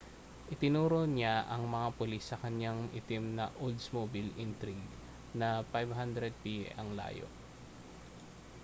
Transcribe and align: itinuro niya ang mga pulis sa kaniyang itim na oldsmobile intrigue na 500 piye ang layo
itinuro 0.53 0.99
niya 1.15 1.35
ang 1.53 1.63
mga 1.75 1.89
pulis 1.97 2.23
sa 2.27 2.39
kaniyang 2.43 2.79
itim 2.99 3.23
na 3.37 3.45
oldsmobile 3.63 4.33
intrigue 4.45 4.89
na 5.39 5.49
500 5.69 6.33
piye 6.41 6.67
ang 6.79 6.89
layo 6.99 7.27